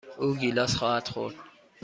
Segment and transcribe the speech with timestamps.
[0.19, 1.35] او گیلاس خواهد خورد.